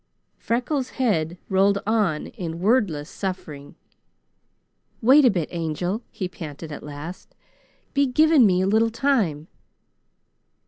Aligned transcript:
Freckles' 0.39 0.89
head 0.97 1.37
rolled 1.47 1.77
on 1.85 2.25
in 2.25 2.59
wordless 2.59 3.07
suffering. 3.07 3.75
"Wait 4.99 5.25
a 5.25 5.29
bit, 5.29 5.47
Angel?" 5.51 6.01
he 6.09 6.27
panted 6.27 6.71
at 6.71 6.81
last. 6.81 7.35
"Be 7.93 8.07
giving 8.07 8.47
me 8.47 8.61
a 8.63 8.67
little 8.67 8.89
time!" 8.89 9.47